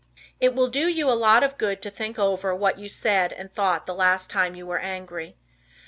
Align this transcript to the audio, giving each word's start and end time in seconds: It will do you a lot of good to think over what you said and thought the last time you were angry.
It 0.39 0.55
will 0.55 0.67
do 0.67 0.87
you 0.87 1.07
a 1.11 1.13
lot 1.13 1.43
of 1.43 1.59
good 1.59 1.79
to 1.83 1.91
think 1.91 2.17
over 2.17 2.55
what 2.55 2.79
you 2.79 2.89
said 2.89 3.31
and 3.33 3.53
thought 3.53 3.85
the 3.85 3.93
last 3.93 4.31
time 4.31 4.55
you 4.55 4.65
were 4.65 4.79
angry. 4.79 5.35